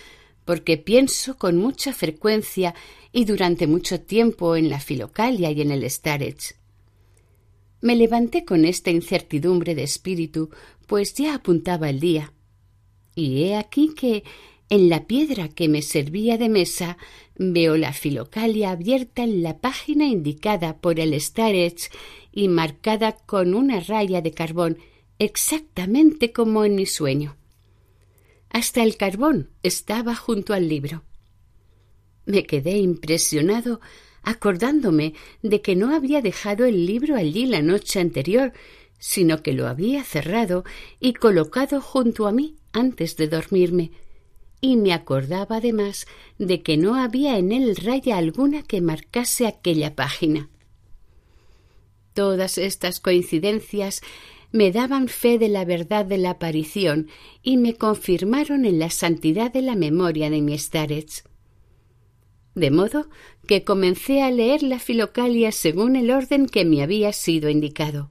porque 0.46 0.78
pienso 0.78 1.36
con 1.36 1.58
mucha 1.58 1.92
frecuencia 1.92 2.74
y 3.12 3.26
durante 3.26 3.66
mucho 3.66 4.00
tiempo 4.00 4.56
en 4.56 4.70
la 4.70 4.80
filocalia 4.80 5.50
y 5.50 5.60
en 5.60 5.72
el 5.72 5.88
starets. 5.90 6.54
Me 7.82 7.94
levanté 7.96 8.46
con 8.46 8.64
esta 8.64 8.90
incertidumbre 8.90 9.74
de 9.74 9.82
espíritu, 9.82 10.48
pues 10.86 11.12
ya 11.12 11.34
apuntaba 11.34 11.90
el 11.90 12.00
día. 12.00 12.32
Y 13.14 13.42
he 13.44 13.56
aquí 13.56 13.94
que, 13.94 14.24
en 14.70 14.88
la 14.88 15.06
piedra 15.06 15.48
que 15.48 15.68
me 15.68 15.82
servía 15.82 16.36
de 16.36 16.48
mesa, 16.48 16.98
veo 17.36 17.76
la 17.76 17.92
filocalia 17.92 18.70
abierta 18.70 19.22
en 19.22 19.42
la 19.42 19.58
página 19.58 20.06
indicada 20.06 20.78
por 20.78 21.00
el 21.00 21.18
starets 21.20 21.90
y 22.32 22.48
marcada 22.48 23.12
con 23.12 23.54
una 23.54 23.80
raya 23.80 24.20
de 24.20 24.32
carbón 24.32 24.78
exactamente 25.18 26.32
como 26.32 26.64
en 26.64 26.74
mi 26.74 26.86
sueño. 26.86 27.36
Hasta 28.50 28.82
el 28.82 28.96
carbón 28.96 29.50
estaba 29.62 30.14
junto 30.14 30.54
al 30.54 30.68
libro. 30.68 31.02
Me 32.26 32.44
quedé 32.44 32.78
impresionado 32.78 33.80
acordándome 34.22 35.14
de 35.42 35.62
que 35.62 35.76
no 35.76 35.94
había 35.94 36.20
dejado 36.20 36.66
el 36.66 36.86
libro 36.86 37.16
allí 37.16 37.46
la 37.46 37.62
noche 37.62 38.00
anterior, 38.00 38.52
sino 38.98 39.42
que 39.42 39.52
lo 39.52 39.66
había 39.66 40.04
cerrado 40.04 40.64
y 41.00 41.14
colocado 41.14 41.80
junto 41.80 42.26
a 42.26 42.32
mí 42.32 42.56
antes 42.72 43.16
de 43.16 43.28
dormirme, 43.28 43.92
y 44.60 44.76
me 44.76 44.92
acordaba 44.92 45.56
además 45.56 46.06
de 46.38 46.62
que 46.62 46.76
no 46.76 46.96
había 46.96 47.38
en 47.38 47.52
él 47.52 47.76
raya 47.76 48.16
alguna 48.16 48.62
que 48.62 48.80
marcase 48.80 49.46
aquella 49.46 49.94
página. 49.94 50.48
Todas 52.14 52.58
estas 52.58 52.98
coincidencias 52.98 54.00
me 54.50 54.72
daban 54.72 55.08
fe 55.08 55.38
de 55.38 55.48
la 55.48 55.64
verdad 55.64 56.04
de 56.04 56.18
la 56.18 56.30
aparición 56.30 57.08
y 57.42 57.56
me 57.58 57.74
confirmaron 57.74 58.64
en 58.64 58.78
la 58.78 58.90
santidad 58.90 59.52
de 59.52 59.62
la 59.62 59.76
memoria 59.76 60.30
de 60.30 60.40
mi 60.40 60.58
starets. 60.58 61.24
De 62.54 62.70
modo 62.70 63.08
que 63.46 63.62
comencé 63.62 64.22
a 64.22 64.30
leer 64.30 64.62
la 64.62 64.80
filocalia 64.80 65.52
según 65.52 65.94
el 65.96 66.10
orden 66.10 66.46
que 66.46 66.64
me 66.64 66.82
había 66.82 67.12
sido 67.12 67.50
indicado. 67.50 68.08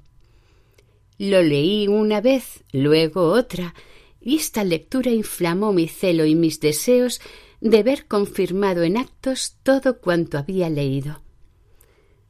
Lo 1.18 1.42
leí 1.42 1.88
una 1.88 2.22
vez, 2.22 2.64
luego 2.72 3.32
otra, 3.32 3.74
y 4.20 4.36
esta 4.38 4.64
lectura 4.64 5.12
inflamó 5.12 5.74
mi 5.74 5.88
celo 5.88 6.26
y 6.26 6.36
mis 6.36 6.60
deseos 6.60 7.22
de 7.62 7.84
ver 7.84 8.08
confirmado 8.08 8.84
en 8.84 8.98
actos 8.98 9.58
todo 9.64 10.00
cuanto 10.00 10.38
había 10.38 10.70
leído 10.70 11.22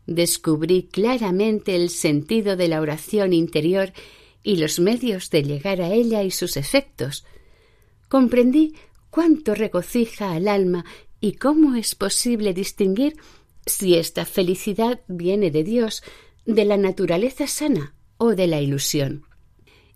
descubrí 0.08 0.84
claramente 0.84 1.76
el 1.76 1.89
sentido 1.89 2.56
de 2.56 2.69
la 2.69 2.82
oración 2.82 3.34
interior 3.34 3.93
y 4.41 4.56
los 4.56 4.80
medios 4.80 5.30
de 5.30 5.43
llegar 5.43 5.82
a 5.82 5.93
ella 5.93 6.23
y 6.23 6.32
sus 6.32 6.58
efectos. 6.58 7.26
Comprendí 8.08 8.73
cuánto 9.10 9.54
regocija 9.54 10.32
al 10.32 10.47
alma 10.47 10.86
y 11.19 11.34
cómo 11.34 11.76
es 11.76 11.93
posible 11.93 12.54
distinguir 12.54 13.17
si 13.65 13.95
esta 13.95 14.23
felicidad 14.26 15.02
viene 15.08 15.52
de 15.52 15.65
Dios, 15.65 16.02
de 16.45 16.63
la 16.63 16.78
naturaleza 16.78 17.45
sana 17.45 17.93
o 18.17 18.34
de 18.34 18.47
la 18.47 18.62
ilusión. 18.62 19.26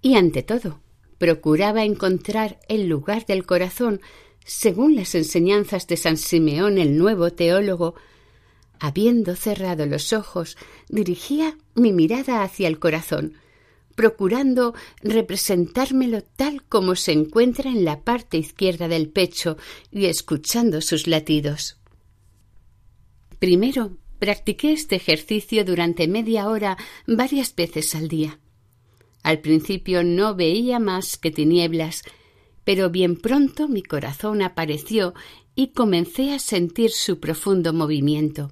Y 0.02 0.16
ante 0.16 0.44
todo, 0.44 0.82
procuraba 1.22 1.84
encontrar 1.84 2.58
el 2.68 2.88
lugar 2.88 3.28
del 3.28 3.46
corazón, 3.46 4.02
según 4.44 4.96
las 4.96 5.14
enseñanzas 5.14 5.86
de 5.86 5.96
San 5.96 6.18
Simeón 6.18 6.80
el 6.80 6.98
nuevo 6.98 7.32
teólogo, 7.32 7.94
Habiendo 8.80 9.36
cerrado 9.36 9.86
los 9.86 10.14
ojos, 10.14 10.58
dirigía 10.90 11.56
mi 11.76 11.94
mirada 11.94 12.42
hacia 12.42 12.68
el 12.68 12.80
corazón, 12.80 13.36
procurando 13.94 14.74
representármelo 15.04 16.24
tal 16.24 16.64
como 16.64 16.96
se 16.96 17.12
encuentra 17.12 17.70
en 17.70 17.86
la 17.86 18.02
parte 18.02 18.40
izquierda 18.40 18.88
del 18.88 19.08
pecho 19.08 19.58
y 19.92 20.06
escuchando 20.08 20.82
sus 20.82 21.06
latidos. 21.06 21.78
Primero, 23.38 23.96
practiqué 24.18 24.74
este 24.74 24.96
ejercicio 24.96 25.64
durante 25.64 26.08
media 26.08 26.50
hora 26.50 26.78
varias 27.06 27.54
veces 27.54 27.94
al 27.94 28.08
día. 28.08 28.41
Al 29.24 29.40
principio 29.40 30.04
no 30.04 30.36
veía 30.36 30.80
más 30.80 31.18
que 31.18 31.32
tinieblas, 31.32 32.04
pero 32.64 32.90
bien 32.90 33.16
pronto 33.16 33.68
mi 33.68 33.84
corazón 33.84 34.42
apareció 34.42 35.14
y 35.56 35.70
comencé 35.70 36.34
a 36.34 36.40
sentir 36.40 36.92
su 36.92 37.20
profundo 37.20 37.74
movimiento. 37.74 38.52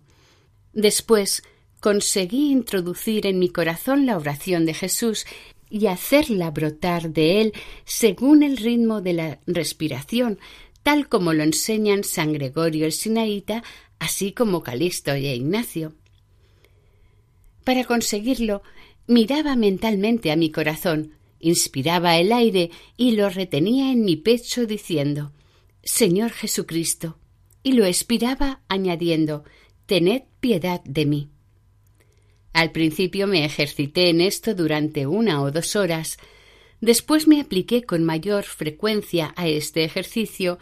Después 0.74 1.44
conseguí 1.80 2.52
introducir 2.52 3.26
en 3.26 3.40
mi 3.40 3.50
corazón 3.50 4.06
la 4.06 4.18
oración 4.18 4.66
de 4.66 4.74
Jesús 4.74 5.26
y 5.70 5.88
hacerla 5.88 6.52
brotar 6.52 7.12
de 7.12 7.42
él 7.42 7.54
según 7.86 8.44
el 8.44 8.58
ritmo 8.58 9.02
de 9.02 9.14
la 9.14 9.40
respiración, 9.46 10.40
tal 10.84 11.08
como 11.08 11.34
lo 11.34 11.44
enseñan 11.44 12.04
San 12.04 12.34
Gregorio 12.34 12.86
el 12.86 12.92
Sinaíta, 12.92 13.64
así 14.00 14.32
como 14.32 14.64
Calixto 14.64 15.16
y 15.16 15.28
Ignacio. 15.28 15.94
Para 17.64 17.84
conseguirlo, 17.84 18.64
miraba 19.10 19.56
mentalmente 19.56 20.32
a 20.32 20.36
mi 20.36 20.52
corazón, 20.52 21.14
inspiraba 21.40 22.18
el 22.20 22.32
aire 22.32 22.70
y 22.96 23.14
lo 23.14 23.28
retenía 23.30 23.92
en 23.92 24.06
mi 24.06 24.16
pecho 24.16 24.68
diciendo 24.68 25.34
Señor 25.82 26.30
Jesucristo, 26.30 27.18
y 27.64 27.72
lo 27.72 27.86
expiraba 27.86 28.62
añadiendo 28.68 29.44
Tened 29.88 30.26
piedad 30.40 30.84
de 30.84 31.08
mí. 31.08 31.30
Al 32.54 32.72
principio 32.72 33.26
me 33.26 33.44
ejercité 33.46 34.10
en 34.10 34.22
esto 34.22 34.54
durante 34.54 35.08
una 35.08 35.42
o 35.42 35.50
dos 35.50 35.76
horas, 35.76 36.20
después 36.80 37.28
me 37.28 37.42
apliqué 37.42 37.82
con 37.82 38.04
mayor 38.04 38.44
frecuencia 38.44 39.34
a 39.36 39.48
este 39.48 39.84
ejercicio 39.84 40.60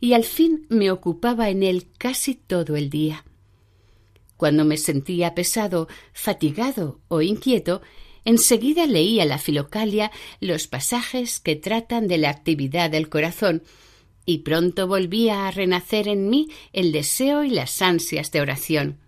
y 0.00 0.14
al 0.14 0.24
fin 0.24 0.64
me 0.70 0.90
ocupaba 0.90 1.50
en 1.50 1.62
él 1.62 1.88
casi 1.98 2.34
todo 2.34 2.76
el 2.76 2.88
día. 2.88 3.26
Cuando 4.40 4.64
me 4.64 4.78
sentía 4.78 5.34
pesado, 5.34 5.86
fatigado 6.14 7.02
o 7.08 7.20
inquieto, 7.20 7.82
enseguida 8.24 8.86
leía 8.86 9.26
la 9.26 9.36
Filocalia 9.36 10.10
los 10.40 10.66
pasajes 10.66 11.40
que 11.40 11.56
tratan 11.56 12.08
de 12.08 12.16
la 12.16 12.30
actividad 12.30 12.88
del 12.88 13.10
corazón, 13.10 13.62
y 14.24 14.38
pronto 14.38 14.86
volvía 14.86 15.46
a 15.46 15.50
renacer 15.50 16.08
en 16.08 16.30
mí 16.30 16.48
el 16.72 16.90
deseo 16.90 17.44
y 17.44 17.50
las 17.50 17.82
ansias 17.82 18.32
de 18.32 18.40
oración. 18.40 18.98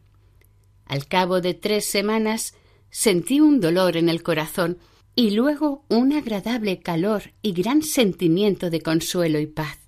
Al 0.85 1.07
cabo 1.07 1.41
de 1.41 1.55
tres 1.55 1.87
semanas 1.87 2.55
sentí 2.91 3.41
un 3.41 3.59
dolor 3.59 3.97
en 3.97 4.11
el 4.11 4.23
corazón 4.23 4.77
y 5.15 5.31
luego 5.31 5.87
un 5.89 6.13
agradable 6.13 6.81
calor 6.81 7.33
y 7.41 7.55
gran 7.55 7.81
sentimiento 7.81 8.69
de 8.69 8.83
consuelo 8.83 9.41
y 9.41 9.47
paz. 9.47 9.82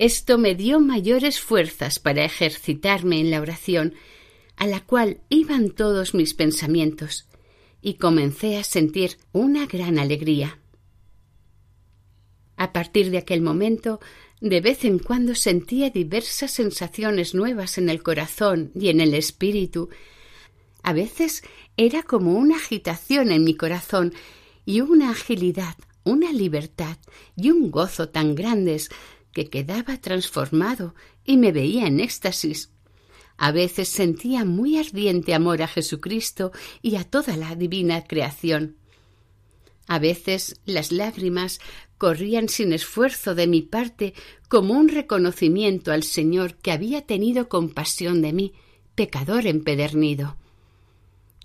Esto 0.00 0.38
me 0.38 0.54
dio 0.54 0.80
mayores 0.80 1.42
fuerzas 1.42 1.98
para 1.98 2.24
ejercitarme 2.24 3.20
en 3.20 3.30
la 3.30 3.38
oración, 3.38 3.92
a 4.56 4.66
la 4.66 4.80
cual 4.80 5.20
iban 5.28 5.72
todos 5.72 6.14
mis 6.14 6.32
pensamientos, 6.32 7.28
y 7.82 7.98
comencé 7.98 8.56
a 8.56 8.64
sentir 8.64 9.18
una 9.32 9.66
gran 9.66 9.98
alegría. 9.98 10.58
A 12.56 12.72
partir 12.72 13.10
de 13.10 13.18
aquel 13.18 13.42
momento, 13.42 14.00
de 14.40 14.62
vez 14.62 14.86
en 14.86 15.00
cuando 15.00 15.34
sentía 15.34 15.90
diversas 15.90 16.52
sensaciones 16.52 17.34
nuevas 17.34 17.76
en 17.76 17.90
el 17.90 18.02
corazón 18.02 18.72
y 18.74 18.88
en 18.88 19.02
el 19.02 19.12
espíritu. 19.12 19.90
A 20.82 20.94
veces 20.94 21.42
era 21.76 22.02
como 22.04 22.38
una 22.38 22.56
agitación 22.56 23.32
en 23.32 23.44
mi 23.44 23.54
corazón 23.54 24.14
y 24.64 24.80
una 24.80 25.10
agilidad, 25.10 25.76
una 26.04 26.32
libertad 26.32 26.96
y 27.36 27.50
un 27.50 27.70
gozo 27.70 28.08
tan 28.08 28.34
grandes 28.34 28.88
que 29.32 29.48
quedaba 29.48 29.96
transformado 29.98 30.94
y 31.24 31.36
me 31.36 31.52
veía 31.52 31.86
en 31.86 32.00
éxtasis. 32.00 32.70
A 33.36 33.52
veces 33.52 33.88
sentía 33.88 34.44
muy 34.44 34.78
ardiente 34.78 35.34
amor 35.34 35.62
a 35.62 35.68
Jesucristo 35.68 36.52
y 36.82 36.96
a 36.96 37.04
toda 37.04 37.36
la 37.36 37.54
divina 37.54 38.04
creación. 38.04 38.76
A 39.86 39.98
veces 39.98 40.60
las 40.66 40.92
lágrimas 40.92 41.58
corrían 41.96 42.48
sin 42.48 42.72
esfuerzo 42.72 43.34
de 43.34 43.46
mi 43.46 43.62
parte 43.62 44.14
como 44.48 44.74
un 44.74 44.88
reconocimiento 44.88 45.92
al 45.92 46.02
Señor 46.02 46.54
que 46.54 46.72
había 46.72 47.06
tenido 47.06 47.48
compasión 47.48 48.22
de 48.22 48.32
mí, 48.32 48.52
pecador 48.94 49.46
empedernido. 49.46 50.36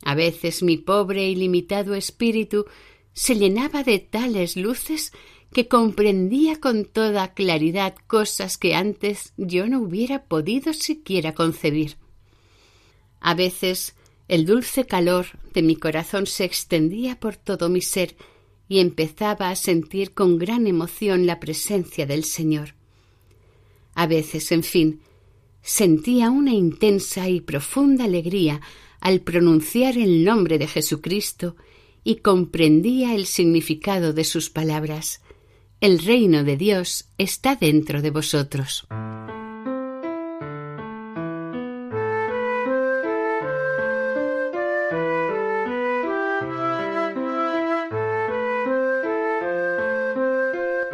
A 0.04 0.16
veces 0.16 0.64
mi 0.64 0.78
pobre 0.78 1.30
y 1.30 1.36
limitado 1.36 1.96
espíritu 1.96 2.66
se 3.14 3.36
llenaba 3.36 3.84
de 3.84 4.00
tales 4.00 4.58
luces 4.58 5.14
que 5.56 5.70
comprendía 5.70 6.60
con 6.60 6.84
toda 6.84 7.34
claridad 7.34 7.96
cosas 8.08 8.58
que 8.58 8.76
antes 8.76 9.32
yo 9.38 9.70
no 9.70 9.80
hubiera 9.80 10.26
podido 10.26 10.74
siquiera 10.74 11.34
concebir. 11.34 11.96
A 13.22 13.36
veces 13.36 13.96
el 14.28 14.46
dulce 14.46 14.86
calor 14.86 15.28
de 15.54 15.62
mi 15.62 15.78
corazón 15.78 16.28
se 16.28 16.44
extendía 16.44 17.22
por 17.22 17.38
todo 17.38 17.70
mi 17.70 17.80
ser 17.80 18.18
y 18.68 18.82
empezaba 18.82 19.50
a 19.50 19.56
sentir 19.56 20.14
con 20.14 20.38
gran 20.38 20.68
emoción 20.68 21.26
la 21.26 21.40
presencia 21.40 22.06
del 22.06 22.26
Señor. 22.26 22.76
A 23.94 24.08
veces, 24.08 24.52
en 24.52 24.64
fin, 24.64 25.00
sentía 25.62 26.32
una 26.32 26.52
intensa 26.52 27.30
y 27.30 27.40
profunda 27.40 28.04
alegría 28.04 28.60
al 29.00 29.22
pronunciar 29.22 29.98
el 29.98 30.26
nombre 30.26 30.58
de 30.58 30.68
Jesucristo 30.68 31.56
y 32.04 32.18
comprendía 32.18 33.16
el 33.16 33.26
significado 33.26 34.12
de 34.12 34.26
sus 34.26 34.50
palabras 34.50 35.22
el 35.82 36.00
reino 36.00 36.44
de 36.44 36.58
Dios 36.58 37.10
está 37.18 37.56
dentro 37.56 38.02
de 38.02 38.10
vosotros. 38.10 38.88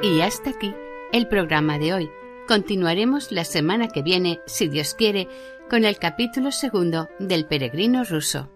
Y 0.04 0.22
hasta 0.22 0.50
aquí 0.50 0.74
el 1.12 1.28
programa 1.28 1.78
de 1.78 1.94
hoy. 1.94 2.10
Continuaremos 2.48 3.32
la 3.32 3.46
semana 3.46 3.88
que 3.88 4.02
viene, 4.02 4.40
si 4.46 4.68
Dios 4.68 4.96
quiere, 4.96 5.28
con 5.70 5.86
el 5.86 6.00
capítulo 6.00 6.52
segundo 6.52 7.08
del 7.20 7.46
peregrino 7.46 8.04
ruso. 8.04 8.50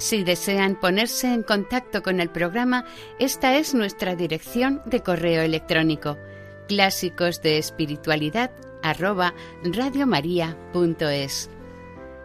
Si 0.00 0.24
desean 0.24 0.80
ponerse 0.80 1.26
en 1.26 1.42
contacto 1.42 2.02
con 2.02 2.20
el 2.20 2.30
programa, 2.30 2.86
esta 3.18 3.58
es 3.58 3.74
nuestra 3.74 4.16
dirección 4.16 4.80
de 4.86 5.02
correo 5.02 5.42
electrónico 5.42 6.16
clásicos 6.68 7.42
de 7.42 7.58
espiritualidad 7.58 8.50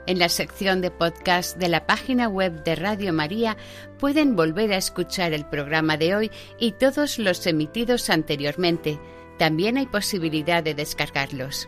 En 0.06 0.20
la 0.20 0.30
sección 0.30 0.80
de 0.80 0.90
podcast 0.90 1.58
de 1.58 1.68
la 1.68 1.86
página 1.86 2.30
web 2.30 2.64
de 2.64 2.76
Radio 2.76 3.12
María 3.12 3.58
pueden 4.00 4.38
volver 4.38 4.72
a 4.72 4.78
escuchar 4.78 5.34
el 5.34 5.46
programa 5.46 5.98
de 5.98 6.16
hoy 6.16 6.32
y 6.58 6.72
todos 6.72 7.20
los 7.20 7.46
emitidos 7.46 8.10
anteriormente. 8.10 9.02
También 9.38 9.78
hay 9.78 9.88
posibilidad 9.88 10.64
de 10.64 10.76
descargarlos. 10.76 11.68